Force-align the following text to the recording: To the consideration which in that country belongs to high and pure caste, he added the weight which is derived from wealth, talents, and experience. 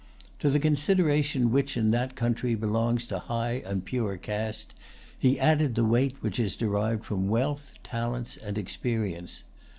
To 0.39 0.49
the 0.49 0.59
consideration 0.59 1.51
which 1.51 1.77
in 1.77 1.91
that 1.91 2.15
country 2.15 2.55
belongs 2.55 3.05
to 3.05 3.19
high 3.19 3.61
and 3.67 3.85
pure 3.85 4.17
caste, 4.17 4.73
he 5.19 5.39
added 5.39 5.75
the 5.75 5.85
weight 5.85 6.15
which 6.23 6.39
is 6.39 6.55
derived 6.55 7.03
from 7.05 7.29
wealth, 7.29 7.75
talents, 7.83 8.35
and 8.35 8.57
experience. 8.57 9.43